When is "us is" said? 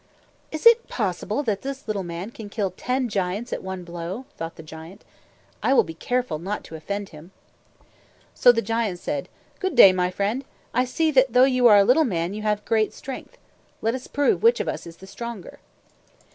14.67-14.97